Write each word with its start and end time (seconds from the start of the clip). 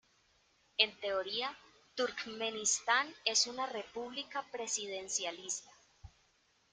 En 0.79 0.99
teoría, 0.99 1.55
Turkmenistán 1.93 3.13
es 3.23 3.45
una 3.45 3.67
república 3.67 4.43
presidencialista. 4.51 5.69